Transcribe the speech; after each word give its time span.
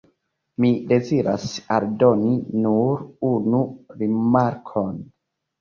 Mi 0.63 0.69
deziras 0.91 1.43
aldoni 1.75 2.31
nur 2.63 3.05
unu 3.33 3.63
rimarkon. 4.01 4.99